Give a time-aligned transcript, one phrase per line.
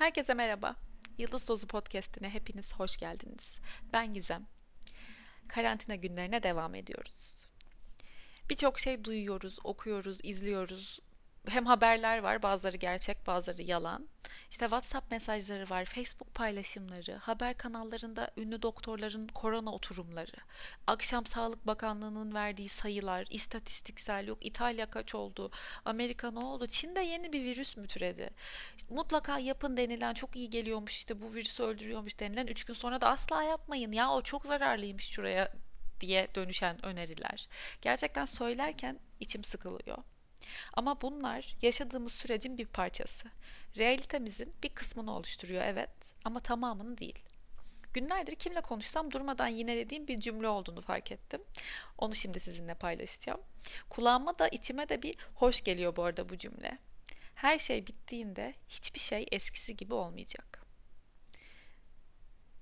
[0.00, 0.76] Herkese merhaba.
[1.18, 3.60] Yıldız Dozu Podcast'ine hepiniz hoş geldiniz.
[3.92, 4.46] Ben Gizem.
[5.48, 7.48] Karantina günlerine devam ediyoruz.
[8.50, 11.00] Birçok şey duyuyoruz, okuyoruz, izliyoruz
[11.48, 14.08] hem haberler var bazıları gerçek bazıları yalan.
[14.50, 20.36] İşte WhatsApp mesajları var, Facebook paylaşımları, haber kanallarında ünlü doktorların korona oturumları,
[20.86, 25.50] akşam Sağlık Bakanlığı'nın verdiği sayılar, istatistiksel yok İtalya kaç oldu,
[25.84, 28.30] Amerika ne oldu, Çin'de yeni bir virüs mü türedi?
[28.76, 33.00] İşte mutlaka yapın denilen çok iyi geliyormuş işte bu virüsü öldürüyormuş denilen 3 gün sonra
[33.00, 35.52] da asla yapmayın ya o çok zararlıymış şuraya
[36.00, 37.48] diye dönüşen öneriler.
[37.82, 39.98] Gerçekten söylerken içim sıkılıyor.
[40.72, 43.30] Ama bunlar yaşadığımız sürecin bir parçası.
[43.78, 45.90] Realitemizin bir kısmını oluşturuyor evet
[46.24, 47.18] ama tamamını değil.
[47.94, 51.40] Günlerdir kimle konuşsam durmadan yinelediğim bir cümle olduğunu fark ettim.
[51.98, 53.40] Onu şimdi sizinle paylaşacağım.
[53.90, 56.78] Kulağıma da içime de bir hoş geliyor bu arada bu cümle.
[57.34, 60.66] Her şey bittiğinde hiçbir şey eskisi gibi olmayacak.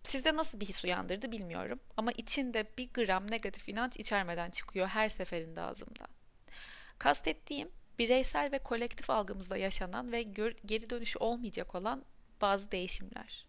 [0.02, 5.08] Sizde nasıl bir his uyandırdı bilmiyorum ama içinde bir gram negatif inanç içermeden çıkıyor her
[5.08, 6.08] seferinde ağzımdan.
[6.98, 10.22] Kastettiğim bireysel ve kolektif algımızda yaşanan ve
[10.66, 12.05] geri dönüşü olmayacak olan
[12.40, 13.46] bazı değişimler.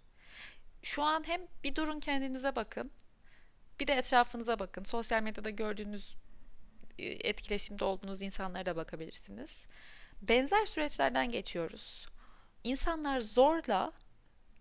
[0.84, 2.92] Şu an hem bir durun kendinize bakın,
[3.80, 4.84] bir de etrafınıza bakın.
[4.84, 6.16] Sosyal medyada gördüğünüz
[7.00, 9.68] e, etkileşimde olduğunuz insanlara da bakabilirsiniz.
[10.22, 12.08] Benzer süreçlerden geçiyoruz.
[12.64, 13.92] İnsanlar zorla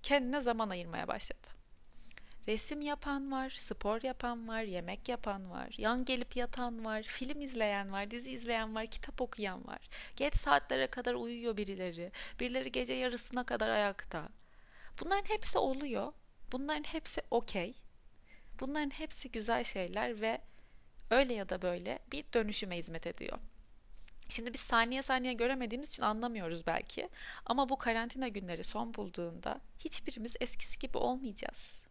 [0.02, 1.57] kendine zaman ayırmaya başladı.
[2.48, 7.92] Resim yapan var, spor yapan var, yemek yapan var, yan gelip yatan var, film izleyen
[7.92, 9.88] var, dizi izleyen var, kitap okuyan var.
[10.16, 14.28] Geç saatlere kadar uyuyor birileri, birileri gece yarısına kadar ayakta.
[15.00, 16.12] Bunların hepsi oluyor.
[16.52, 17.74] Bunların hepsi okey.
[18.60, 20.40] Bunların hepsi güzel şeyler ve
[21.10, 23.38] öyle ya da böyle bir dönüşüme hizmet ediyor.
[24.28, 27.08] Şimdi biz saniye saniye göremediğimiz için anlamıyoruz belki.
[27.46, 31.87] Ama bu karantina günleri son bulduğunda hiçbirimiz eskisi gibi olmayacağız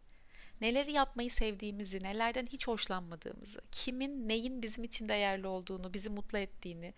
[0.60, 6.94] neleri yapmayı sevdiğimizi, nelerden hiç hoşlanmadığımızı, kimin neyin bizim için değerli olduğunu, bizi mutlu ettiğini,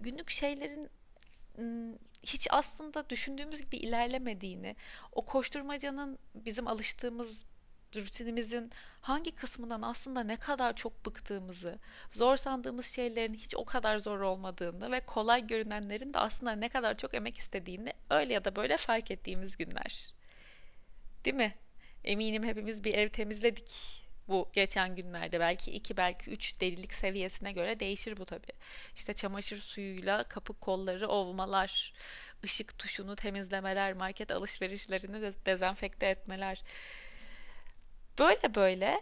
[0.00, 0.90] günlük şeylerin
[2.22, 4.76] hiç aslında düşündüğümüz gibi ilerlemediğini,
[5.12, 7.44] o koşturmacanın bizim alıştığımız
[7.96, 8.70] rutinimizin
[9.00, 11.78] hangi kısmından aslında ne kadar çok bıktığımızı,
[12.10, 16.96] zor sandığımız şeylerin hiç o kadar zor olmadığını ve kolay görünenlerin de aslında ne kadar
[16.96, 20.14] çok emek istediğini öyle ya da böyle fark ettiğimiz günler.
[21.24, 21.54] Değil mi?
[22.04, 25.40] Eminim hepimiz bir ev temizledik bu geçen günlerde.
[25.40, 28.52] Belki iki belki üç delilik seviyesine göre değişir bu tabii.
[28.96, 31.92] İşte çamaşır suyuyla kapı kolları ovmalar,
[32.44, 36.62] ışık tuşunu temizlemeler, market alışverişlerini de dezenfekte etmeler.
[38.18, 39.00] Böyle böyle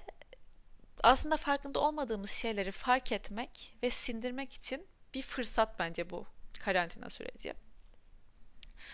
[1.03, 6.27] aslında farkında olmadığımız şeyleri fark etmek ve sindirmek için bir fırsat bence bu
[6.61, 7.55] karantina süreci.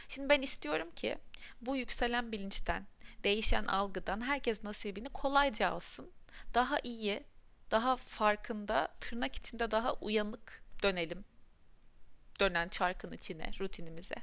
[0.08, 1.18] Şimdi ben istiyorum ki
[1.60, 2.86] bu yükselen bilinçten,
[3.24, 6.10] değişen algıdan herkes nasibini kolayca alsın.
[6.54, 7.24] Daha iyi,
[7.70, 11.24] daha farkında, tırnak içinde daha uyanık dönelim.
[12.40, 14.16] Dönen çarkın içine, rutinimize.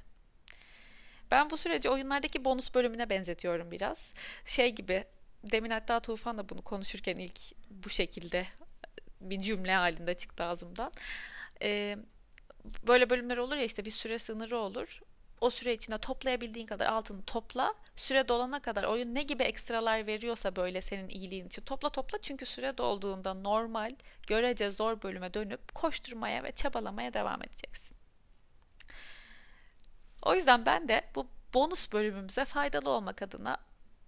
[1.31, 4.13] Ben bu süreci oyunlardaki bonus bölümüne benzetiyorum biraz.
[4.45, 5.03] Şey gibi,
[5.43, 7.39] demin hatta Tufan da bunu konuşurken ilk
[7.69, 8.45] bu şekilde
[9.21, 10.91] bir cümle halinde çıktı ağzımdan.
[11.61, 11.97] Ee,
[12.87, 15.01] böyle bölümler olur ya işte bir süre sınırı olur
[15.41, 17.73] o süre içinde toplayabildiğin kadar altını topla.
[17.95, 22.17] Süre dolana kadar oyun ne gibi ekstralar veriyorsa böyle senin iyiliğin için topla topla.
[22.21, 23.95] Çünkü süre dolduğunda normal,
[24.27, 27.97] görece zor bölüme dönüp koşturmaya ve çabalamaya devam edeceksin.
[30.23, 33.57] O yüzden ben de bu bonus bölümümüze faydalı olmak adına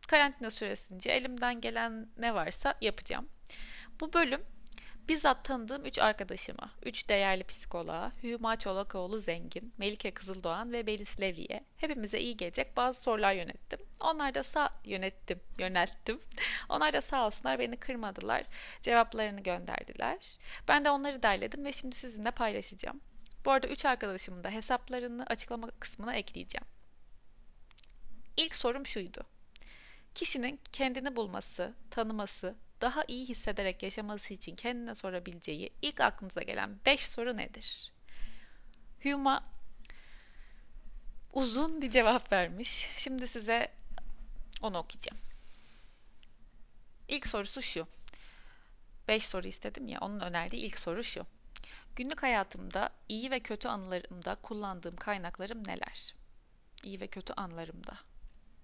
[0.07, 3.29] karantina süresince elimden gelen ne varsa yapacağım.
[3.99, 4.41] Bu bölüm
[5.07, 11.63] Bizzat tanıdığım 3 arkadaşıma, 3 değerli psikoloğa, Hüma Çolakoğlu Zengin, Melike Kızıldoğan ve Belis Levi'ye
[11.77, 13.79] hepimize iyi gelecek bazı sorular yönettim.
[13.99, 16.19] Onlar da sağ yönettim, yönelttim.
[16.69, 18.43] Onlar da sağ olsunlar beni kırmadılar,
[18.81, 20.37] cevaplarını gönderdiler.
[20.67, 23.01] Ben de onları derledim ve şimdi sizinle paylaşacağım.
[23.45, 26.65] Bu arada 3 arkadaşımın da hesaplarını açıklama kısmına ekleyeceğim.
[28.37, 29.23] İlk sorum şuydu.
[30.15, 37.09] Kişinin kendini bulması, tanıması, daha iyi hissederek yaşaması için kendine sorabileceği ilk aklınıza gelen 5
[37.09, 37.91] soru nedir?
[39.03, 39.43] Huma
[41.33, 42.89] uzun bir cevap vermiş.
[42.97, 43.71] Şimdi size
[44.61, 45.17] onu okuyacağım.
[47.07, 47.87] İlk sorusu şu.
[49.07, 51.25] 5 soru istedim ya onun önerdiği ilk soru şu.
[51.95, 56.15] Günlük hayatımda iyi ve kötü anılarımda kullandığım kaynaklarım neler?
[56.83, 57.97] İyi ve kötü anlarımda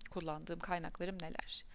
[0.09, 1.65] kullandığım kaynaklarım neler?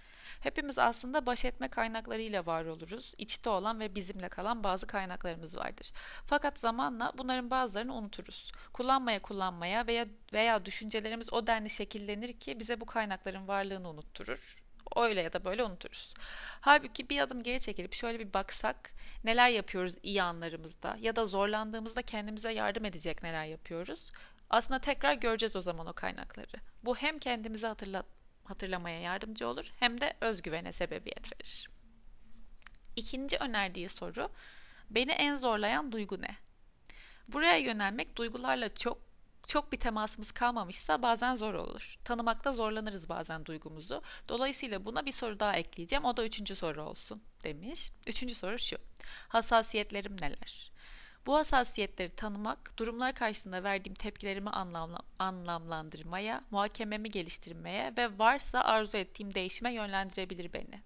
[0.41, 3.15] Hepimiz aslında baş etme kaynaklarıyla var oluruz.
[3.19, 5.93] İçte olan ve bizimle kalan bazı kaynaklarımız vardır.
[6.27, 8.53] Fakat zamanla bunların bazılarını unuturuz.
[8.73, 14.65] Kullanmaya kullanmaya veya veya düşüncelerimiz o denli şekillenir ki bize bu kaynakların varlığını unutturur.
[14.97, 16.15] Öyle ya da böyle unuturuz.
[16.61, 18.91] Halbuki bir adım geri çekilip şöyle bir baksak
[19.25, 24.11] neler yapıyoruz iyi anlarımızda ya da zorlandığımızda kendimize yardım edecek neler yapıyoruz.
[24.51, 26.57] Aslında tekrar göreceğiz o zaman o kaynakları.
[26.85, 28.07] Bu hem kendimizi hatırlat
[28.45, 31.71] hatırlamaya yardımcı olur hem de özgüvene sebebiyet verir.
[32.97, 34.29] İkinci önerdiği soru
[34.91, 36.37] beni en zorlayan duygu ne?
[37.29, 38.99] Buraya yönelmek duygularla çok
[39.47, 41.97] çok bir temasımız kalmamışsa bazen zor olur.
[42.05, 44.03] Tanımakta zorlanırız bazen duygumuzu.
[44.29, 46.05] Dolayısıyla buna bir soru daha ekleyeceğim.
[46.05, 47.91] O da üçüncü soru olsun demiş.
[48.07, 48.77] Üçüncü soru şu.
[49.29, 50.73] Hassasiyetlerim neler?
[51.27, 59.35] Bu hassasiyetleri tanımak, durumlar karşısında verdiğim tepkilerimi anlamla, anlamlandırmaya, muhakememi geliştirmeye ve varsa arzu ettiğim
[59.35, 60.83] değişime yönlendirebilir beni.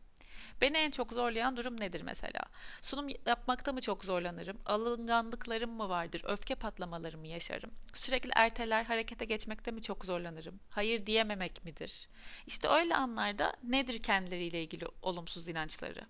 [0.61, 2.41] Beni en çok zorlayan durum nedir mesela?
[2.83, 4.59] Sunum yapmakta mı çok zorlanırım?
[4.67, 6.23] Alınganlıklarım mı vardır?
[6.25, 7.71] Öfke patlamalarımı yaşarım?
[7.95, 10.61] Sürekli erteler, harekete geçmekte mi çok zorlanırım?
[10.71, 12.09] Hayır diyememek midir?
[12.47, 16.01] İşte öyle anlarda nedir kendileriyle ilgili olumsuz inançları?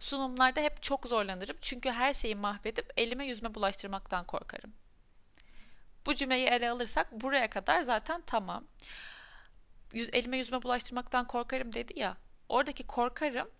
[0.00, 4.72] Sunumlarda hep çok zorlanırım çünkü her şeyi mahvedip elime yüzme bulaştırmaktan korkarım.
[6.06, 8.64] Bu cümleyi ele alırsak buraya kadar zaten tamam.
[9.92, 12.16] Yüz, elime yüzme bulaştırmaktan korkarım dedi ya.
[12.48, 13.50] Oradaki korkarım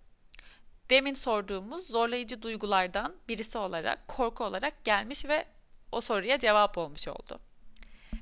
[0.91, 5.47] demin sorduğumuz zorlayıcı duygulardan birisi olarak, korku olarak gelmiş ve
[5.93, 7.41] o soruya cevap olmuş oldu.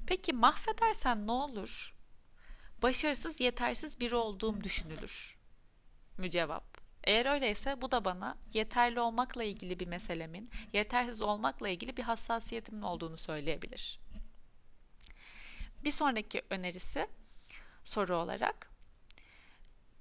[0.06, 1.94] Peki mahvedersen ne olur?
[2.82, 5.36] Başarısız, yetersiz biri olduğum düşünülür.
[6.18, 6.71] Mücevap.
[7.04, 12.82] Eğer öyleyse bu da bana yeterli olmakla ilgili bir meselemin, yetersiz olmakla ilgili bir hassasiyetimin
[12.82, 14.00] olduğunu söyleyebilir.
[15.84, 17.06] Bir sonraki önerisi
[17.84, 18.72] soru olarak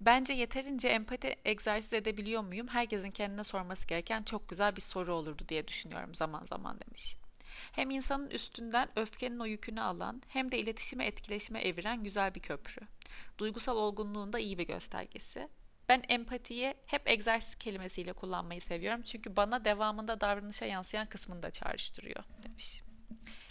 [0.01, 2.67] Bence yeterince empati egzersiz edebiliyor muyum?
[2.67, 7.15] Herkesin kendine sorması gereken çok güzel bir soru olurdu diye düşünüyorum zaman zaman demiş.
[7.71, 12.81] Hem insanın üstünden öfkenin o yükünü alan hem de iletişime etkileşime eviren güzel bir köprü.
[13.37, 15.47] Duygusal olgunluğun da iyi bir göstergesi.
[15.89, 19.01] Ben empatiyi hep egzersiz kelimesiyle kullanmayı seviyorum.
[19.01, 22.81] Çünkü bana devamında davranışa yansıyan kısmını da çağrıştırıyor demiş.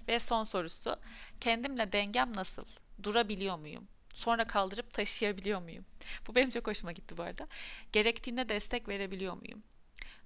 [0.08, 0.96] Ve son sorusu.
[1.40, 2.64] Kendimle dengem nasıl?
[3.02, 3.88] Durabiliyor muyum?
[4.14, 5.84] Sonra kaldırıp taşıyabiliyor muyum?
[6.26, 7.48] Bu benim çok hoşuma gitti bu arada.
[7.92, 9.62] Gerektiğinde destek verebiliyor muyum?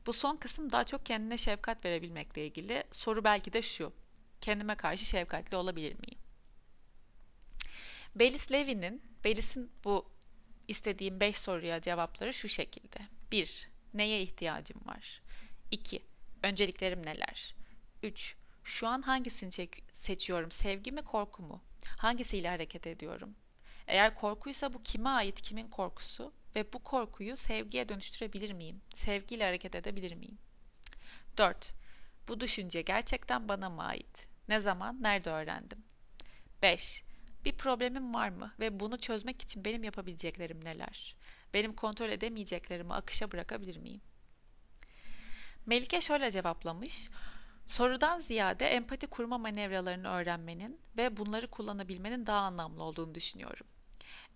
[0.06, 2.85] Bu son kısım daha çok kendine şefkat verebilmekle ilgili.
[2.93, 3.93] Soru belki de şu.
[4.41, 6.19] Kendime karşı şefkatli olabilir miyim?
[8.15, 10.13] Belis Levy'nin, Belis'in bu
[10.69, 12.99] istediğim 5 soruya cevapları şu şekilde.
[13.32, 13.69] 1.
[13.94, 15.22] Neye ihtiyacım var?
[15.70, 16.02] 2.
[16.43, 17.55] Önceliklerim neler?
[18.02, 18.37] 3.
[18.64, 20.50] Şu an hangisini seçiyorum?
[20.50, 21.62] Sevgi mi korku mu?
[21.99, 23.34] Hangisiyle hareket ediyorum?
[23.87, 26.32] Eğer korkuysa bu kime ait, kimin korkusu?
[26.56, 28.81] Ve bu korkuyu sevgiye dönüştürebilir miyim?
[28.94, 30.38] Sevgiyle hareket edebilir miyim?
[31.37, 31.75] 4.
[32.28, 34.28] Bu düşünce gerçekten bana mı ait?
[34.49, 35.84] Ne zaman, nerede öğrendim?
[36.62, 37.05] 5.
[37.44, 41.17] Bir problemim var mı ve bunu çözmek için benim yapabileceklerim neler?
[41.55, 44.00] Benim kontrol edemeyeceklerimi akışa bırakabilir miyim?
[45.67, 47.11] Melike şöyle cevaplamış.
[47.67, 53.67] Sorudan ziyade empati kurma manevralarını öğrenmenin ve bunları kullanabilmenin daha anlamlı olduğunu düşünüyorum.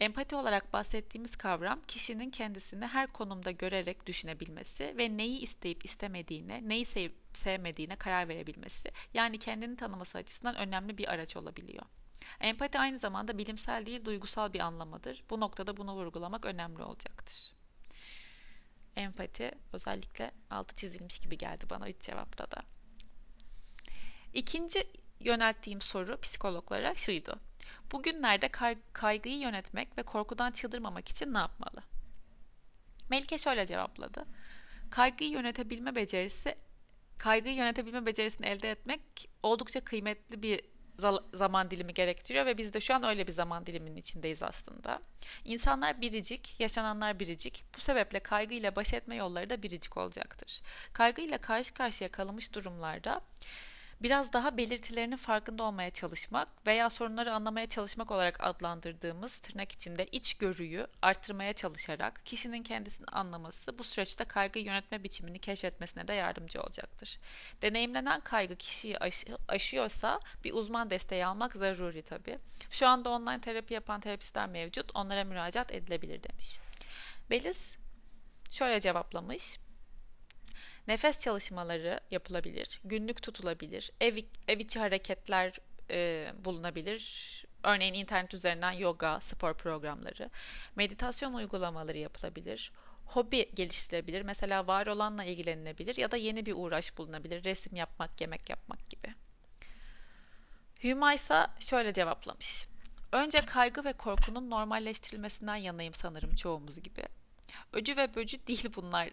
[0.00, 6.87] Empati olarak bahsettiğimiz kavram kişinin kendisini her konumda görerek düşünebilmesi ve neyi isteyip istemediğine, neyi
[6.87, 8.90] sevip sevmediğine karar verebilmesi.
[9.14, 11.84] Yani kendini tanıması açısından önemli bir araç olabiliyor.
[12.41, 15.25] Empati aynı zamanda bilimsel değil duygusal bir anlamadır.
[15.31, 17.53] Bu noktada bunu vurgulamak önemli olacaktır.
[18.96, 22.63] Empati özellikle altı çizilmiş gibi geldi bana üç cevapta da.
[24.34, 24.87] İkinci
[25.20, 27.41] yönelttiğim soru psikologlara şuydu.
[27.93, 31.82] Bugünlerde kay- kaygıyı yönetmek ve korkudan çıldırmamak için ne yapmalı?
[33.10, 34.25] Melike şöyle cevapladı.
[34.91, 36.58] Kaygıyı yönetebilme becerisi
[37.19, 39.01] kaygıyı yönetebilme becerisini elde etmek
[39.43, 40.60] oldukça kıymetli bir
[41.34, 45.00] zaman dilimi gerektiriyor ve biz de şu an öyle bir zaman diliminin içindeyiz aslında.
[45.44, 47.64] İnsanlar biricik, yaşananlar biricik.
[47.76, 50.62] Bu sebeple kaygıyla baş etme yolları da biricik olacaktır.
[50.93, 53.20] Kaygıyla karşı karşıya kalmış durumlarda
[54.02, 60.86] biraz daha belirtilerinin farkında olmaya çalışmak veya sorunları anlamaya çalışmak olarak adlandırdığımız tırnak içinde içgörüyü
[61.02, 67.19] arttırmaya çalışarak kişinin kendisini anlaması bu süreçte kaygı yönetme biçimini keşfetmesine de yardımcı olacaktır.
[67.62, 72.38] Deneyimlenen kaygı kişiyi aşı, aşıyorsa bir uzman desteği almak zaruri tabi.
[72.70, 74.90] Şu anda online terapi yapan terapistler mevcut.
[74.94, 76.58] Onlara müracaat edilebilir demiş.
[77.31, 77.76] Beliz
[78.50, 79.58] şöyle cevaplamış.
[80.88, 84.18] Nefes çalışmaları yapılabilir, günlük tutulabilir, ev,
[84.48, 85.52] ev içi hareketler
[85.90, 87.44] e, bulunabilir.
[87.62, 90.30] Örneğin internet üzerinden yoga, spor programları,
[90.76, 92.72] meditasyon uygulamaları yapılabilir.
[93.04, 94.22] Hobi geliştirebilir.
[94.22, 97.44] Mesela var olanla ilgilenilebilir ya da yeni bir uğraş bulunabilir.
[97.44, 99.14] Resim yapmak, yemek yapmak gibi.
[100.84, 102.68] Hüma ise şöyle cevaplamış.
[103.12, 107.02] Önce kaygı ve korkunun normalleştirilmesinden yanayım sanırım çoğumuz gibi.
[107.72, 109.08] Öcü ve böcü değil bunlar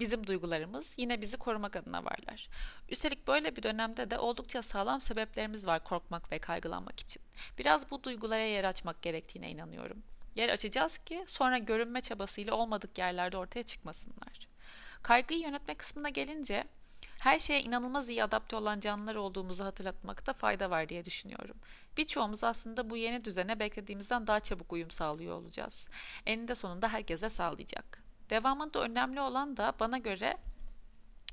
[0.00, 2.48] bizim duygularımız yine bizi korumak adına varlar.
[2.88, 7.22] Üstelik böyle bir dönemde de oldukça sağlam sebeplerimiz var korkmak ve kaygılanmak için.
[7.58, 10.02] Biraz bu duygulara yer açmak gerektiğine inanıyorum.
[10.36, 14.48] Yer açacağız ki sonra görünme çabasıyla olmadık yerlerde ortaya çıkmasınlar.
[15.02, 16.64] Kaygıyı yönetme kısmına gelince
[17.18, 21.56] her şeye inanılmaz iyi adapte olan canlılar olduğumuzu hatırlatmakta fayda var diye düşünüyorum.
[21.96, 25.88] Birçoğumuz aslında bu yeni düzene beklediğimizden daha çabuk uyum sağlıyor olacağız.
[26.26, 28.09] Eninde sonunda herkese sağlayacak.
[28.30, 30.36] Devamında önemli olan da bana göre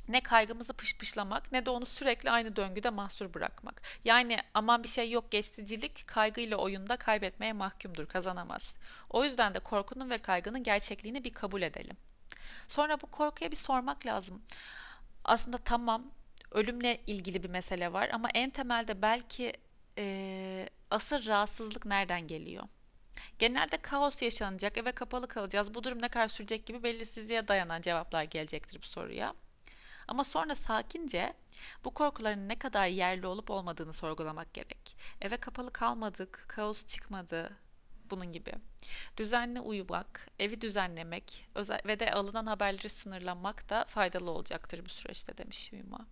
[0.08, 3.82] ne kaygımızı pışpışlamak ne de onu sürekli aynı döngüde mahsur bırakmak.
[4.04, 8.78] Yani aman bir şey yok geçticilik kaygıyla oyunda kaybetmeye mahkumdur kazanamaz.
[9.10, 11.98] O yüzden de korkunun ve kaygının gerçekliğini bir kabul edelim.
[12.68, 14.42] Sonra bu korkuya bir sormak lazım.
[15.24, 16.12] Aslında tamam
[16.52, 19.54] ölümle ilgili bir mesele var ama en temelde belki
[19.98, 22.64] e, asıl rahatsızlık nereden geliyor?
[23.40, 28.24] Genelde kaos yaşanacak, eve kapalı kalacağız, bu durum ne kadar sürecek gibi belirsizliğe dayanan cevaplar
[28.24, 29.34] gelecektir bu soruya.
[30.08, 31.34] Ama sonra sakince
[31.84, 34.98] bu korkuların ne kadar yerli olup olmadığını sorgulamak gerek.
[35.22, 37.58] Eve kapalı kalmadık, kaos çıkmadı,
[38.10, 38.52] bunun gibi.
[39.18, 41.50] Düzenli uyumak, evi düzenlemek
[41.86, 46.08] ve de alınan haberleri sınırlamak da faydalı olacaktır bu süreçte demiş Hüma.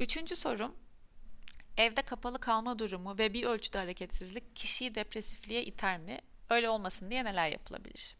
[0.00, 0.74] Üçüncü sorum,
[1.76, 6.18] Evde kapalı kalma durumu ve bir ölçüde hareketsizlik kişiyi depresifliğe iter mi?
[6.50, 8.16] Öyle olmasın diye neler yapılabilir?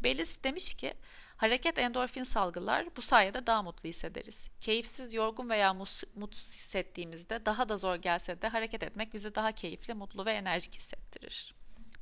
[0.00, 0.94] Bellis demiş ki,
[1.36, 4.50] hareket endorfin salgılar, bu sayede daha mutlu hissederiz.
[4.60, 5.74] Keyifsiz, yorgun veya
[6.14, 10.74] mutsuz hissettiğimizde daha da zor gelse de hareket etmek bizi daha keyifli, mutlu ve enerjik
[10.74, 11.54] hissettirir.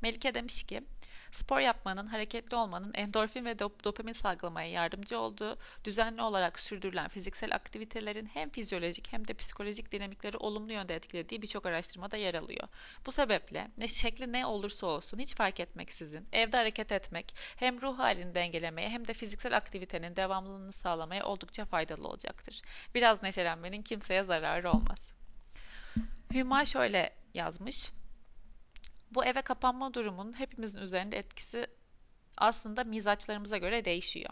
[0.02, 0.82] Melike demiş ki,
[1.34, 8.26] spor yapmanın, hareketli olmanın endorfin ve dopamin salgılamaya yardımcı olduğu, düzenli olarak sürdürülen fiziksel aktivitelerin
[8.26, 12.68] hem fizyolojik hem de psikolojik dinamikleri olumlu yönde etkilediği birçok araştırmada yer alıyor.
[13.06, 17.98] Bu sebeple ne şekli ne olursa olsun hiç fark etmeksizin evde hareket etmek hem ruh
[17.98, 22.62] halini dengelemeye hem de fiziksel aktivitenin devamlılığını sağlamaya oldukça faydalı olacaktır.
[22.94, 25.12] Biraz neşelenmenin kimseye zararı olmaz.
[26.34, 27.90] Hüma şöyle yazmış.
[29.14, 31.66] Bu eve kapanma durumunun hepimizin üzerinde etkisi
[32.38, 34.30] aslında mizaçlarımıza göre değişiyor.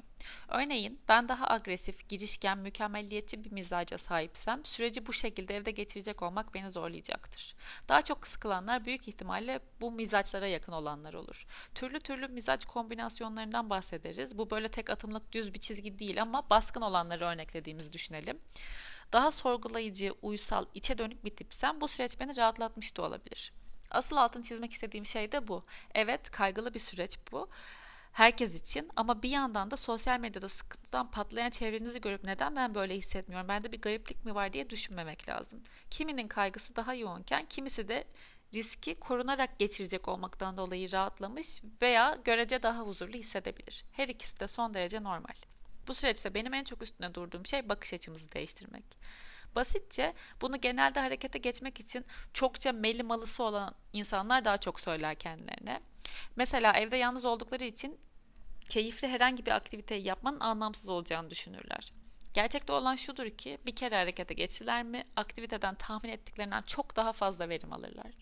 [0.48, 6.54] Örneğin ben daha agresif, girişken, mükemmelliyetçi bir mizaca sahipsem süreci bu şekilde evde geçirecek olmak
[6.54, 7.54] beni zorlayacaktır.
[7.88, 11.46] Daha çok sıkılanlar büyük ihtimalle bu mizaçlara yakın olanlar olur.
[11.74, 14.38] Türlü türlü mizaç kombinasyonlarından bahsederiz.
[14.38, 18.38] Bu böyle tek atımlık düz bir çizgi değil ama baskın olanları örneklediğimizi düşünelim.
[19.12, 23.52] Daha sorgulayıcı, uysal, içe dönük bir tipsem bu süreç beni rahatlatmış da olabilir.
[23.92, 25.64] Asıl altını çizmek istediğim şey de bu.
[25.94, 27.48] Evet kaygılı bir süreç bu
[28.12, 32.96] herkes için ama bir yandan da sosyal medyada sıkıntıdan patlayan çevrenizi görüp neden ben böyle
[32.96, 35.62] hissetmiyorum, bende bir gariplik mi var diye düşünmemek lazım.
[35.90, 38.04] Kiminin kaygısı daha yoğunken kimisi de
[38.54, 43.84] riski korunarak geçirecek olmaktan dolayı rahatlamış veya görece daha huzurlu hissedebilir.
[43.92, 45.34] Her ikisi de son derece normal.
[45.86, 48.84] Bu süreçte benim en çok üstüne durduğum şey bakış açımızı değiştirmek.
[49.56, 55.80] Basitçe bunu genelde harekete geçmek için çokça meli malısı olan insanlar daha çok söyler kendilerine.
[56.36, 58.00] Mesela evde yalnız oldukları için
[58.68, 61.92] keyifli herhangi bir aktiviteyi yapmanın anlamsız olacağını düşünürler.
[62.34, 67.48] Gerçekte olan şudur ki bir kere harekete geçtiler mi aktiviteden tahmin ettiklerinden çok daha fazla
[67.48, 68.21] verim alırlar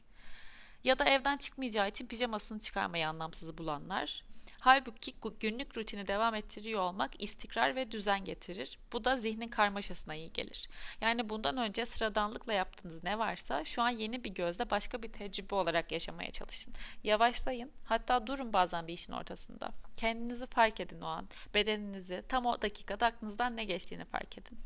[0.84, 4.24] ya da evden çıkmayacağı için pijamasını çıkarmayı anlamsız bulanlar.
[4.60, 8.78] Halbuki günlük rutini devam ettiriyor olmak istikrar ve düzen getirir.
[8.92, 10.68] Bu da zihnin karmaşasına iyi gelir.
[11.00, 15.54] Yani bundan önce sıradanlıkla yaptığınız ne varsa şu an yeni bir gözle başka bir tecrübe
[15.54, 16.74] olarak yaşamaya çalışın.
[17.04, 17.70] Yavaşlayın.
[17.86, 19.72] Hatta durun bazen bir işin ortasında.
[19.96, 21.28] Kendinizi fark edin o an.
[21.54, 24.58] Bedeninizi tam o dakikada aklınızdan ne geçtiğini fark edin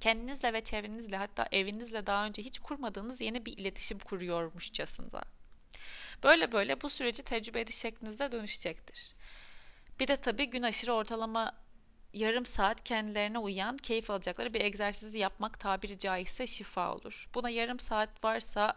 [0.00, 5.22] kendinizle ve çevrenizle hatta evinizle daha önce hiç kurmadığınız yeni bir iletişim kuruyormuşçasına.
[6.22, 9.14] Böyle böyle bu süreci tecrübe ediş şeklinizde dönüşecektir.
[10.00, 11.52] Bir de tabii gün aşırı ortalama
[12.14, 17.28] yarım saat kendilerine uyan, keyif alacakları bir egzersizi yapmak tabiri caizse şifa olur.
[17.34, 18.76] Buna yarım saat varsa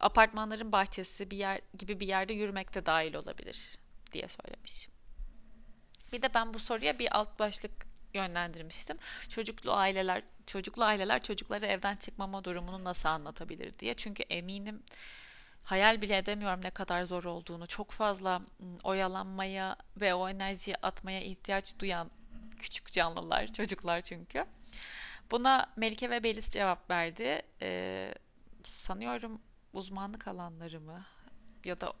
[0.00, 3.78] apartmanların bahçesi bir yer gibi bir yerde yürümek de dahil olabilir
[4.12, 4.88] diye söylemiş.
[6.12, 8.98] Bir de ben bu soruya bir alt başlık yönlendirmiştim.
[9.28, 13.94] Çocuklu aileler, çocuklu aileler çocukları evden çıkmama durumunu nasıl anlatabilir diye.
[13.94, 14.82] Çünkü eminim
[15.64, 17.66] hayal bile edemiyorum ne kadar zor olduğunu.
[17.66, 18.42] Çok fazla
[18.84, 22.10] oyalanmaya ve o enerjiyi atmaya ihtiyaç duyan
[22.58, 24.44] küçük canlılar, çocuklar çünkü.
[25.30, 27.42] Buna Melike ve Belis cevap verdi.
[27.62, 28.14] Ee,
[28.62, 29.40] sanıyorum
[29.72, 31.04] uzmanlık alanlarımı
[31.64, 31.92] ya da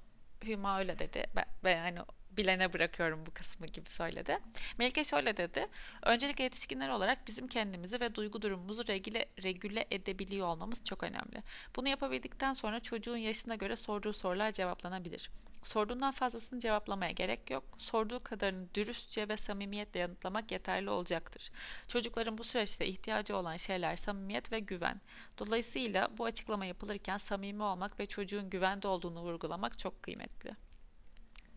[0.46, 1.26] Hüma öyle dedi
[1.64, 2.00] ve yani
[2.36, 4.38] bilene bırakıyorum bu kısmı gibi söyledi.
[4.78, 5.66] Melike şöyle dedi.
[6.02, 11.42] Öncelikle yetişkinler olarak bizim kendimizi ve duygu durumumuzu regüle, regüle edebiliyor olmamız çok önemli.
[11.76, 15.30] Bunu yapabildikten sonra çocuğun yaşına göre sorduğu sorular cevaplanabilir.
[15.62, 17.64] Sorduğundan fazlasını cevaplamaya gerek yok.
[17.78, 21.50] Sorduğu kadarını dürüstçe ve samimiyetle yanıtlamak yeterli olacaktır.
[21.88, 25.00] Çocukların bu süreçte ihtiyacı olan şeyler samimiyet ve güven.
[25.38, 30.63] Dolayısıyla bu açıklama yapılırken samimi olmak ve çocuğun güvende olduğunu vurgulamak çok kıymetli.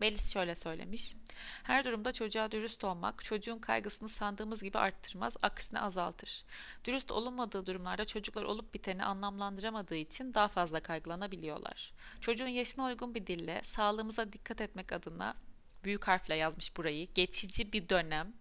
[0.00, 1.16] Melis şöyle söylemiş.
[1.62, 6.44] Her durumda çocuğa dürüst olmak çocuğun kaygısını sandığımız gibi arttırmaz, aksine azaltır.
[6.84, 11.92] Dürüst olunmadığı durumlarda çocuklar olup biteni anlamlandıramadığı için daha fazla kaygılanabiliyorlar.
[12.20, 15.34] Çocuğun yaşına uygun bir dille sağlığımıza dikkat etmek adına
[15.84, 17.08] büyük harfle yazmış burayı.
[17.14, 18.32] Geçici bir dönem.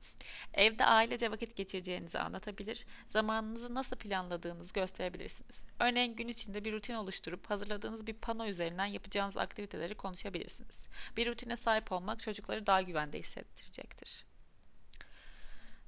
[0.53, 2.85] Evde ailece vakit geçireceğinizi anlatabilir.
[3.07, 5.65] Zamanınızı nasıl planladığınızı gösterebilirsiniz.
[5.79, 10.87] Örneğin gün içinde bir rutin oluşturup hazırladığınız bir pano üzerinden yapacağınız aktiviteleri konuşabilirsiniz.
[11.17, 14.25] Bir rutine sahip olmak çocukları daha güvende hissettirecektir.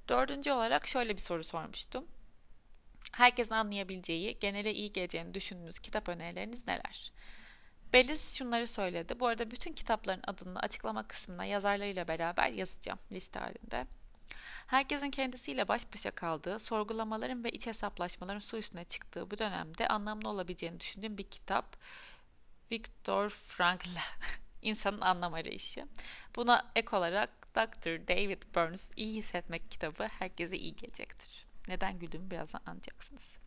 [0.09, 2.07] Dördüncü olarak şöyle bir soru sormuştum.
[3.11, 7.11] Herkesin anlayabileceği, genele iyi geleceğini düşündüğünüz kitap önerileriniz neler?
[7.93, 9.19] Beliz şunları söyledi.
[9.19, 13.87] Bu arada bütün kitapların adını açıklama kısmına yazarlarıyla beraber yazacağım liste halinde.
[14.67, 20.29] Herkesin kendisiyle baş başa kaldığı, sorgulamaların ve iç hesaplaşmaların su üstüne çıktığı bu dönemde anlamlı
[20.29, 21.77] olabileceğini düşündüğüm bir kitap.
[22.71, 23.89] Viktor Frankl,
[24.61, 25.87] İnsanın Anlam Arayışı.
[26.35, 28.07] Buna ek olarak Dr.
[28.07, 31.45] David Burns İyi Hissetmek kitabı herkese iyi gelecektir.
[31.67, 33.37] Neden güldüğümü birazdan anlayacaksınız.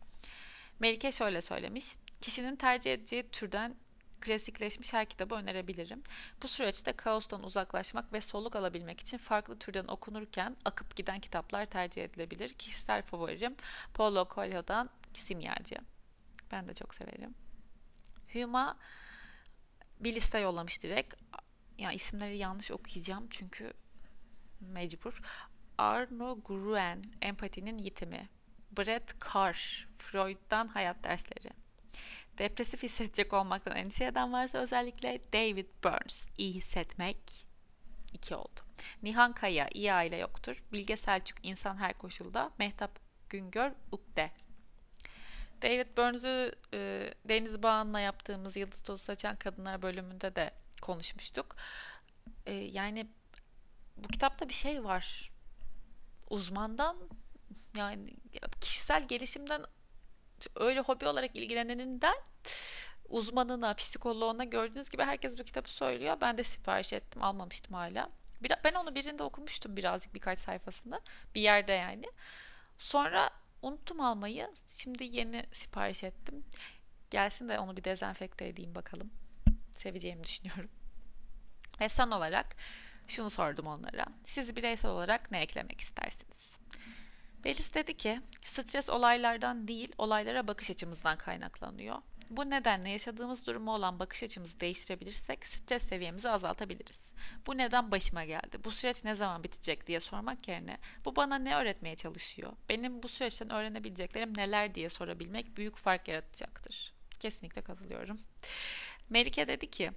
[0.79, 1.95] Melike şöyle söylemiş.
[2.21, 3.75] Kişinin tercih edeceği türden
[4.23, 6.03] klasikleşmiş her kitabı önerebilirim.
[6.43, 12.03] Bu süreçte kaostan uzaklaşmak ve soluk alabilmek için farklı türden okunurken akıp giden kitaplar tercih
[12.03, 12.53] edilebilir.
[12.53, 13.55] Kişisel favorim
[13.93, 15.75] Paulo Coelho'dan Simyacı.
[16.51, 17.35] Ben de çok severim.
[18.33, 18.77] Huma
[19.99, 21.13] bir liste yollamış direkt.
[21.77, 23.73] Ya isimleri yanlış okuyacağım çünkü
[24.59, 25.21] mecbur.
[25.77, 28.29] Arno Gruen, Empatinin Yitimi.
[28.77, 31.49] Brett Carr, Freud'dan Hayat Dersleri.
[32.37, 37.17] Depresif hissedecek olmaktan endişe eden varsa özellikle David Burns, iyi hissetmek
[38.13, 38.59] iki oldu.
[39.03, 40.63] Nihan Kaya, iyi aile yoktur.
[40.71, 42.51] Bilge Selçuk, insan her koşulda.
[42.59, 44.31] Mehtap Güngör, Ukde.
[45.61, 51.55] David Burns'ü e, Deniz Bağan'la yaptığımız Yıldız Tozu Saçan Kadınlar bölümünde de konuşmuştuk.
[52.45, 53.07] E, yani
[53.97, 55.31] bu kitapta bir şey var.
[56.29, 56.97] Uzmandan
[57.77, 58.15] yani
[58.61, 59.65] kişisel gelişimden
[60.55, 62.15] öyle hobi olarak ilgileneninden
[63.09, 66.17] uzmanına, psikoloğuna gördüğünüz gibi herkes bu kitabı söylüyor.
[66.21, 68.09] Ben de sipariş ettim, almamıştım hala.
[68.63, 71.01] Ben onu birinde okumuştum birazcık birkaç sayfasını.
[71.35, 72.05] Bir yerde yani.
[72.77, 73.29] Sonra
[73.61, 74.49] unuttum almayı.
[74.69, 76.45] Şimdi yeni sipariş ettim.
[77.09, 79.11] Gelsin de onu bir dezenfekte edeyim bakalım.
[79.75, 80.69] Seveceğimi düşünüyorum.
[81.79, 82.55] Ve son olarak
[83.07, 84.05] şunu sordum onlara.
[84.25, 86.57] Siz bireysel olarak ne eklemek istersiniz?
[87.43, 91.97] Belis dedi ki, stres olaylardan değil, olaylara bakış açımızdan kaynaklanıyor.
[92.29, 97.13] Bu nedenle yaşadığımız duruma olan bakış açımızı değiştirebilirsek stres seviyemizi azaltabiliriz.
[97.47, 98.63] Bu neden başıma geldi?
[98.63, 102.53] Bu süreç ne zaman bitecek diye sormak yerine bu bana ne öğretmeye çalışıyor?
[102.69, 106.93] Benim bu süreçten öğrenebileceklerim neler diye sorabilmek büyük fark yaratacaktır.
[107.19, 108.19] Kesinlikle katılıyorum.
[109.09, 109.91] Melike dedi ki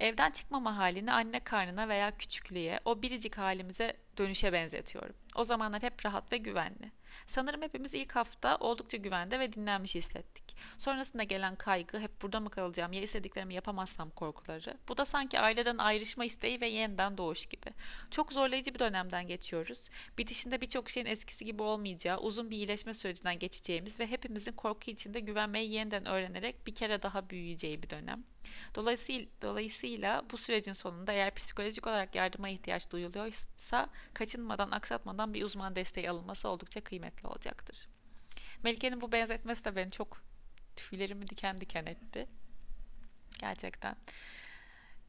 [0.00, 5.14] Evden çıkmama halini anne karnına veya küçüklüğe, o biricik halimize dönüşe benzetiyorum.
[5.36, 6.92] O zamanlar hep rahat ve güvenli.
[7.26, 10.47] Sanırım hepimiz ilk hafta oldukça güvende ve dinlenmiş hissettik.
[10.78, 14.78] Sonrasında gelen kaygı, hep burada mı kalacağım, ya istediklerimi yapamazsam korkuları.
[14.88, 17.70] Bu da sanki aileden ayrışma isteği ve yeniden doğuş gibi.
[18.10, 19.88] Çok zorlayıcı bir dönemden geçiyoruz.
[20.18, 25.20] Bitişinde birçok şeyin eskisi gibi olmayacağı, uzun bir iyileşme sürecinden geçeceğimiz ve hepimizin korku içinde
[25.20, 28.24] güvenmeyi yeniden öğrenerek bir kere daha büyüyeceği bir dönem.
[28.74, 35.76] Dolayısıyla, dolayısıyla bu sürecin sonunda eğer psikolojik olarak yardıma ihtiyaç duyuluyorsa kaçınmadan, aksatmadan bir uzman
[35.76, 37.88] desteği alınması oldukça kıymetli olacaktır.
[38.62, 40.22] Melike'nin bu benzetmesi de beni çok
[40.78, 42.26] tüylerimi diken diken etti.
[43.38, 43.96] Gerçekten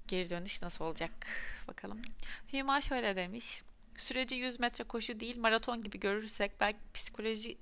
[0.08, 1.12] geri dönüş nasıl olacak
[1.68, 2.02] bakalım.
[2.54, 3.64] Hüma şöyle demiş.
[3.98, 7.58] Süreci 100 metre koşu değil maraton gibi görürsek belki psikoloji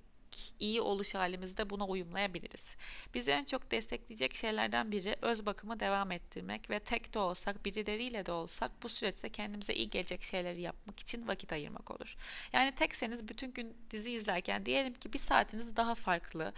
[0.60, 2.76] iyi oluş halimizde buna uyumlayabiliriz.
[3.13, 8.26] Bizi en çok destekleyecek şeylerden biri öz bakımı devam ettirmek ve tek de olsak birileriyle
[8.26, 12.15] de olsak bu süreçte kendimize iyi gelecek şeyleri yapmak için vakit ayırmak olur.
[12.54, 16.54] Yani tekseniz bütün gün dizi izlerken diyelim ki bir saatiniz daha farklı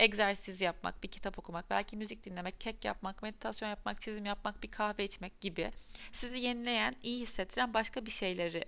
[0.00, 4.70] egzersiz yapmak, bir kitap okumak, belki müzik dinlemek, kek yapmak, meditasyon yapmak, çizim yapmak, bir
[4.70, 5.70] kahve içmek gibi
[6.12, 8.64] sizi yenileyen, iyi hissettiren başka bir şeyleri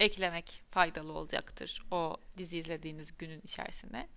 [0.00, 4.08] eklemek faydalı olacaktır o dizi izlediğiniz günün içerisine.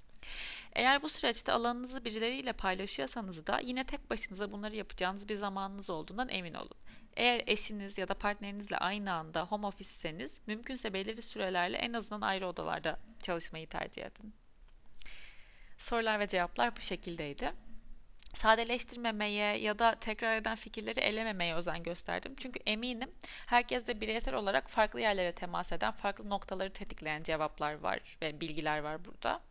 [0.74, 6.30] Eğer bu süreçte alanınızı birileriyle paylaşıyorsanız da yine tek başınıza bunları yapacağınız bir zamanınız olduğundan
[6.30, 6.78] emin olun.
[7.15, 12.47] Eğer eşiniz ya da partnerinizle aynı anda home office'seniz mümkünse belirli sürelerle en azından ayrı
[12.47, 14.40] odalarda çalışmayı tercih edin.
[15.81, 17.53] Sorular ve cevaplar bu şekildeydi.
[18.33, 22.35] Sadeleştirmemeye ya da tekrar eden fikirleri elememeye özen gösterdim.
[22.37, 23.11] Çünkü eminim
[23.45, 28.79] herkes de bireysel olarak farklı yerlere temas eden, farklı noktaları tetikleyen cevaplar var ve bilgiler
[28.79, 29.41] var burada.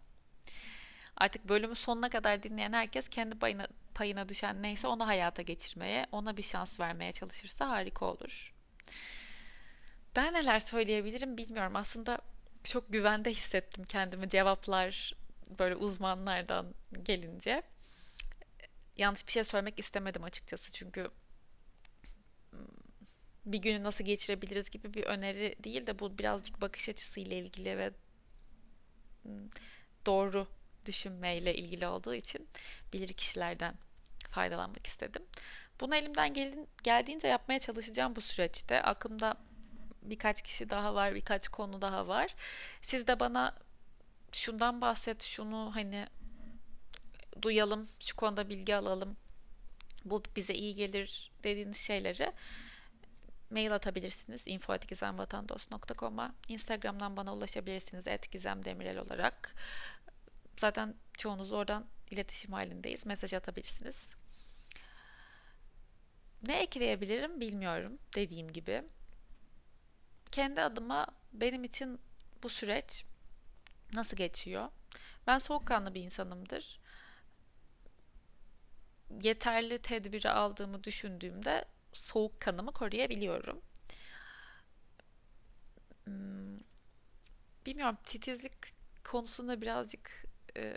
[1.16, 6.36] Artık bölümü sonuna kadar dinleyen herkes kendi payına, payına düşen neyse onu hayata geçirmeye, ona
[6.36, 8.54] bir şans vermeye çalışırsa harika olur.
[10.16, 11.76] Ben neler söyleyebilirim bilmiyorum.
[11.76, 12.18] Aslında
[12.64, 15.19] çok güvende hissettim kendimi cevaplar
[15.58, 17.62] böyle uzmanlardan gelince.
[18.96, 21.10] Yanlış bir şey söylemek istemedim açıkçası çünkü
[23.46, 27.90] bir günü nasıl geçirebiliriz gibi bir öneri değil de bu birazcık bakış açısıyla ilgili ve
[30.06, 30.46] doğru
[30.86, 32.48] düşünmeyle ilgili olduğu için
[32.92, 33.74] bilir kişilerden
[34.30, 35.22] faydalanmak istedim.
[35.80, 38.82] Bunu elimden gelin, geldiğince yapmaya çalışacağım bu süreçte.
[38.82, 39.36] Aklımda
[40.02, 42.34] birkaç kişi daha var, birkaç konu daha var.
[42.82, 43.54] Siz de bana
[44.32, 46.06] şundan bahset, şunu hani
[47.42, 49.16] duyalım, şu konuda bilgi alalım.
[50.04, 52.32] Bu bize iyi gelir dediğiniz şeyleri
[53.50, 59.54] mail atabilirsiniz info.gizemvatandos.com'a Instagram'dan bana ulaşabilirsiniz etgizemdemirel olarak.
[60.56, 63.06] Zaten çoğunuz oradan iletişim halindeyiz.
[63.06, 64.14] Mesaj atabilirsiniz.
[66.46, 68.82] Ne ekleyebilirim bilmiyorum dediğim gibi.
[70.30, 72.00] Kendi adıma benim için
[72.42, 73.04] bu süreç
[73.94, 74.68] nasıl geçiyor?
[75.26, 76.80] Ben soğukkanlı bir insanımdır.
[79.22, 83.60] Yeterli tedbiri aldığımı düşündüğümde soğukkanımı koruyabiliyorum.
[86.04, 86.58] Hmm,
[87.66, 88.52] bilmiyorum titizlik
[89.04, 90.24] konusunda birazcık
[90.56, 90.76] e,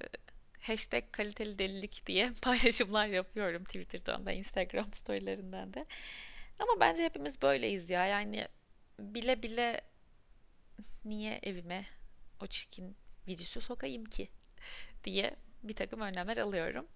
[0.61, 5.85] hashtag kaliteli delilik diye paylaşımlar yapıyorum Twitter'dan da Instagram storylerinden de.
[6.59, 8.05] Ama bence hepimiz böyleyiz ya.
[8.05, 8.47] Yani
[8.99, 9.81] bile bile
[11.05, 11.85] niye evime
[12.41, 14.29] o çirkin virüsü sokayım ki
[15.03, 16.87] diye bir takım önlemler alıyorum.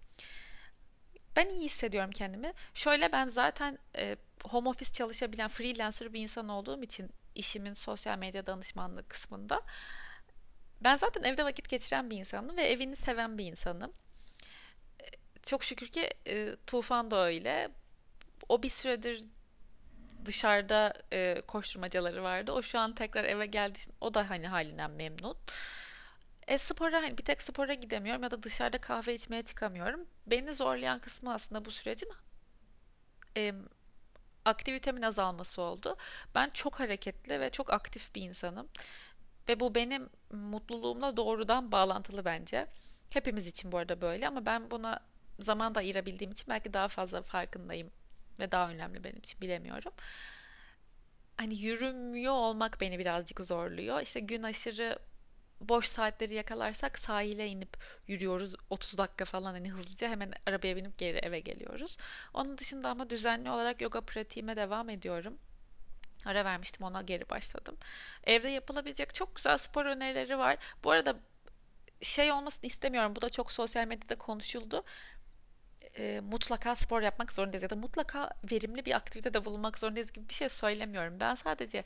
[1.35, 2.53] Ben iyi hissediyorum kendimi.
[2.73, 8.45] Şöyle ben zaten e, home office çalışabilen freelancer bir insan olduğum için işimin sosyal medya
[8.45, 9.61] danışmanlığı kısmında
[10.81, 13.93] ben zaten evde vakit geçiren bir insanım ve evini seven bir insanım.
[15.43, 17.69] Çok şükür ki e, Tufan da öyle.
[18.49, 19.23] O bir süredir
[20.25, 22.51] dışarıda e, koşturmacaları vardı.
[22.51, 23.79] O şu an tekrar eve geldi.
[24.01, 25.37] O da hani halinden memnun.
[26.47, 30.07] E spora hani bir tek spora gidemiyorum ya da dışarıda kahve içmeye çıkamıyorum.
[30.27, 32.09] Beni zorlayan kısmı aslında bu sürecin
[33.37, 33.53] e,
[34.45, 35.97] aktivitemin azalması oldu.
[36.35, 38.69] Ben çok hareketli ve çok aktif bir insanım.
[39.49, 42.67] Ve bu benim mutluluğumla doğrudan bağlantılı bence.
[43.13, 44.99] Hepimiz için bu arada böyle ama ben buna
[45.39, 47.91] zaman da ayırabildiğim için belki daha fazla farkındayım
[48.39, 49.93] ve daha önemli benim için bilemiyorum.
[51.37, 54.01] Hani yürümüyor olmak beni birazcık zorluyor.
[54.01, 54.99] İşte gün aşırı
[55.61, 61.17] boş saatleri yakalarsak sahile inip yürüyoruz 30 dakika falan hani hızlıca hemen arabaya binip geri
[61.17, 61.97] eve geliyoruz.
[62.33, 65.37] Onun dışında ama düzenli olarak yoga pratiğime devam ediyorum.
[66.25, 67.77] Ara vermiştim ona geri başladım.
[68.23, 70.57] Evde yapılabilecek çok güzel spor önerileri var.
[70.83, 71.15] Bu arada
[72.01, 73.15] şey olmasını istemiyorum.
[73.15, 74.83] Bu da çok sosyal medyada konuşuldu.
[75.97, 80.33] E, mutlaka spor yapmak zorundayız ya da mutlaka verimli bir aktivitede bulunmak zorundayız gibi bir
[80.33, 81.19] şey söylemiyorum.
[81.19, 81.83] Ben sadece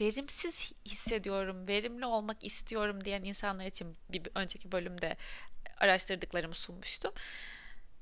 [0.00, 5.16] verimsiz hissediyorum, verimli olmak istiyorum diyen insanlar için bir önceki bölümde
[5.76, 7.12] araştırdıklarımı sunmuştum.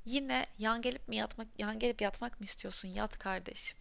[0.05, 2.87] Yine yan gelip mi yatmak, yan gelip yatmak mı istiyorsun?
[2.87, 3.77] Yat kardeşim.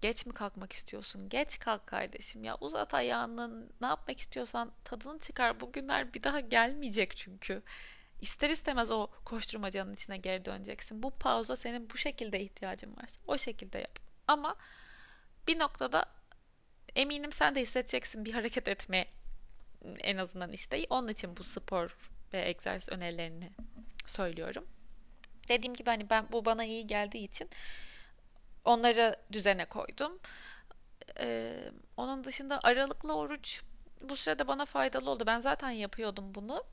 [0.00, 1.28] Geç mi kalkmak istiyorsun?
[1.28, 2.44] Geç kalk kardeşim.
[2.44, 3.68] Ya uzat ayağını.
[3.80, 5.60] Ne yapmak istiyorsan tadını çıkar.
[5.60, 7.62] Bugünler bir daha gelmeyecek çünkü.
[8.20, 11.02] İster istemez o koşturmacanın içine geri döneceksin.
[11.02, 13.98] Bu pauza senin bu şekilde ihtiyacın varsa o şekilde yap.
[14.28, 14.56] Ama
[15.48, 16.19] bir noktada
[16.96, 19.06] eminim sen de hissedeceksin bir hareket etme
[19.98, 20.86] en azından isteği.
[20.90, 21.96] Onun için bu spor
[22.32, 23.50] ve egzersiz önerilerini
[24.06, 24.66] söylüyorum.
[25.48, 27.50] Dediğim gibi hani ben bu bana iyi geldiği için
[28.64, 30.18] onları düzene koydum.
[31.18, 31.58] Ee,
[31.96, 33.62] onun dışında aralıklı oruç
[34.00, 35.24] bu sürede bana faydalı oldu.
[35.26, 36.64] Ben zaten yapıyordum bunu.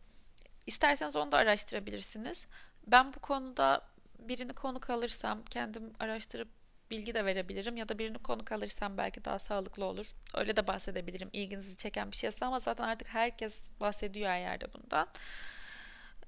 [0.65, 2.47] İsterseniz onu da araştırabilirsiniz.
[2.88, 3.82] Ben bu konuda
[4.19, 6.57] birini konuk alırsam kendim araştırıp
[6.91, 10.06] bilgi de verebilirim ya da birini konuk alırsam belki daha sağlıklı olur.
[10.34, 11.30] Öyle de bahsedebilirim.
[11.34, 15.08] İlginizi çeken bir şeyse ama zaten artık herkes bahsediyor her yerde bundan.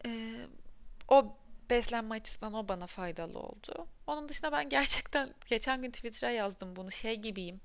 [0.05, 0.35] Ee,
[1.07, 1.37] o
[1.69, 3.87] beslenme açısından o bana faydalı oldu.
[4.07, 7.61] Onun dışında ben gerçekten geçen gün Twitter'a yazdım bunu şey gibiyim.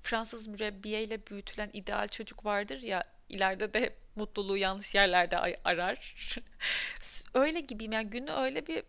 [0.00, 6.14] Fransız mürebbiyeyle büyütülen ideal çocuk vardır ya ileride de mutluluğu yanlış yerlerde arar.
[7.34, 8.82] öyle gibiyim yani günü öyle bir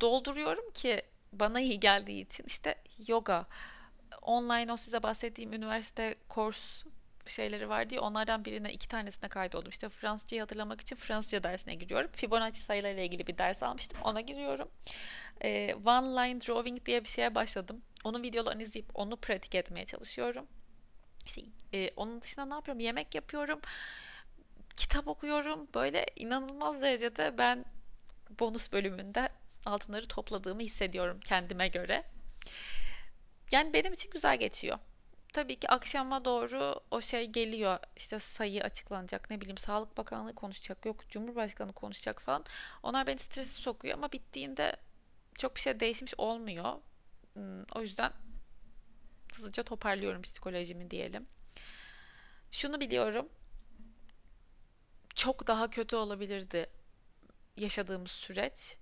[0.00, 1.02] dolduruyorum ki
[1.40, 2.74] bana iyi geldiği için işte
[3.08, 3.46] yoga
[4.22, 6.84] online o size bahsettiğim üniversite kurs
[7.26, 9.70] şeyleri var diye onlardan birine iki tanesine kaydoldum.
[9.70, 12.10] İşte Fransızcayı hatırlamak için Fransızca dersine giriyorum.
[12.12, 13.98] Fibonacci sayılarıyla ilgili bir ders almıştım.
[14.04, 14.68] Ona giriyorum.
[15.44, 17.82] Ee, one line drawing diye bir şeye başladım.
[18.04, 20.46] Onun videolarını izleyip onu pratik etmeye çalışıyorum.
[21.26, 21.42] İşte
[21.72, 22.80] e, onun dışında ne yapıyorum?
[22.80, 23.60] Yemek yapıyorum.
[24.76, 25.68] Kitap okuyorum.
[25.74, 27.64] Böyle inanılmaz derecede ben
[28.40, 29.28] bonus bölümünde
[29.66, 32.04] altınları topladığımı hissediyorum kendime göre.
[33.52, 34.78] Yani benim için güzel geçiyor.
[35.32, 37.78] Tabii ki akşama doğru o şey geliyor.
[37.96, 39.30] İşte sayı açıklanacak.
[39.30, 40.86] Ne bileyim Sağlık Bakanlığı konuşacak.
[40.86, 42.44] Yok Cumhurbaşkanı konuşacak falan.
[42.82, 44.76] Onlar beni stresi sokuyor ama bittiğinde
[45.34, 46.74] çok bir şey değişmiş olmuyor.
[47.32, 48.12] Hmm, o yüzden
[49.34, 51.26] hızlıca toparlıyorum psikolojimi diyelim.
[52.50, 53.28] Şunu biliyorum.
[55.14, 56.70] Çok daha kötü olabilirdi
[57.56, 58.76] yaşadığımız süreç.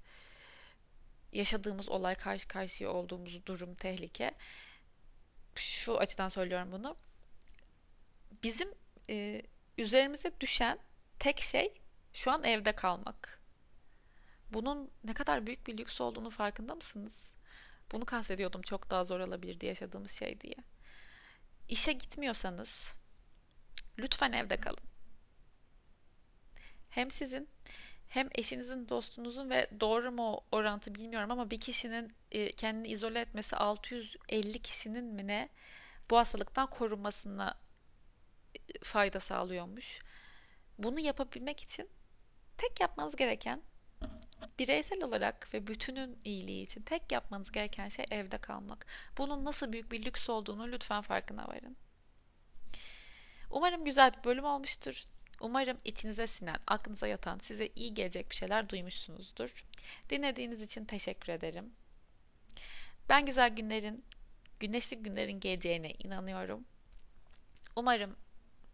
[1.33, 4.35] Yaşadığımız olay karşı karşıya olduğumuz durum tehlike.
[5.55, 6.97] Şu açıdan söylüyorum bunu.
[8.42, 8.68] Bizim
[9.11, 9.42] e,
[9.79, 10.79] üzerimize düşen
[11.18, 11.73] tek şey
[12.12, 13.42] şu an evde kalmak.
[14.51, 17.35] Bunun ne kadar büyük bir lüks olduğunu farkında mısınız?
[17.92, 20.57] Bunu kastediyordum çok daha zor olabilirdi yaşadığımız şey diye.
[21.68, 22.97] İşe gitmiyorsanız
[23.99, 24.85] lütfen evde kalın.
[26.90, 27.49] Hem sizin
[28.12, 33.57] hem eşinizin, dostunuzun ve doğru mu orantı bilmiyorum ama bir kişinin e, kendini izole etmesi
[33.57, 35.48] 650 kişinin mi ne
[36.11, 37.59] bu hastalıktan korunmasına
[38.55, 40.03] e, fayda sağlıyormuş.
[40.79, 41.88] Bunu yapabilmek için
[42.59, 43.62] tek yapmanız gereken
[44.59, 48.87] bireysel olarak ve bütünün iyiliği için tek yapmanız gereken şey evde kalmak.
[49.18, 51.77] Bunun nasıl büyük bir lüks olduğunu lütfen farkına varın.
[53.51, 55.05] Umarım güzel bir bölüm olmuştur.
[55.42, 59.64] Umarım içinize sinen, aklınıza yatan, size iyi gelecek bir şeyler duymuşsunuzdur.
[60.11, 61.72] Dinlediğiniz için teşekkür ederim.
[63.09, 64.05] Ben güzel günlerin,
[64.61, 66.64] güneşli günlerin geleceğine inanıyorum.
[67.76, 68.16] Umarım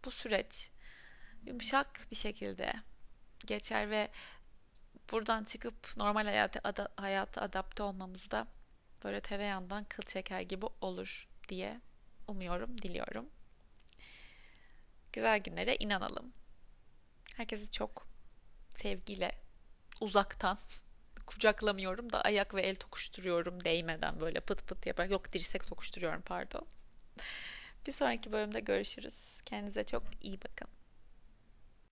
[0.05, 0.69] bu süreç
[1.45, 2.73] yumuşak bir şekilde
[3.45, 4.11] geçer ve
[5.11, 8.47] buradan çıkıp normal hayata, ada, hayata adapte olmamızda
[9.03, 11.81] böyle tereyağından kıl çeker gibi olur diye
[12.27, 13.29] umuyorum, diliyorum.
[15.13, 16.33] Güzel günlere inanalım.
[17.39, 18.07] Herkesi çok
[18.75, 19.31] sevgiyle
[20.01, 20.57] uzaktan
[21.25, 25.11] kucaklamıyorum da ayak ve el tokuşturuyorum değmeden böyle pıt pıt yaparak.
[25.11, 26.67] Yok dirsek tokuşturuyorum pardon.
[27.87, 29.41] Bir sonraki bölümde görüşürüz.
[29.45, 30.67] Kendinize çok iyi bakın.